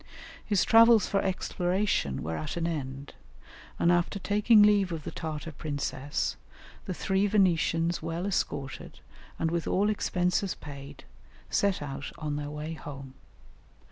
[0.43, 3.13] His travels for exploration were at an end,
[3.77, 6.37] and after taking leave of the Tartar princess,
[6.85, 8.99] the three Venetians well escorted,
[9.37, 11.03] and with all expenses paid,
[11.51, 13.13] set out on their way home.